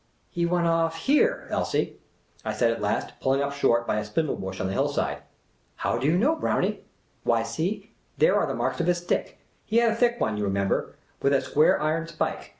"He 0.31 0.47
went 0.47 0.65
off 0.65 0.95
here, 0.95 1.45
Elsie!" 1.51 1.99
I 2.43 2.53
said 2.53 2.71
at 2.71 2.81
last, 2.81 3.13
pulling 3.21 3.43
up 3.43 3.53
.short 3.53 3.85
by 3.85 3.99
a 3.99 4.03
spindle 4.03 4.35
bush 4.35 4.59
on 4.59 4.65
the 4.65 4.73
hillside." 4.73 5.19
How 5.83 5.99
do 5.99 6.07
you 6.07 6.17
know, 6.17 6.35
Brownie?"" 6.35 6.83
Why, 7.23 7.43
see, 7.43 7.91
there 8.17 8.35
are 8.35 8.47
the 8.47 8.55
marks 8.55 8.79
of 8.79 8.87
his 8.87 8.97
stick; 8.97 9.37
he 9.63 9.77
had 9.77 9.91
a 9.91 9.95
thick 9.95 10.19
one, 10.19 10.37
you 10.37 10.43
remember, 10.43 10.95
with 11.21 11.33
a 11.33 11.41
square 11.41 11.79
iron 11.79 12.07
spike. 12.07 12.49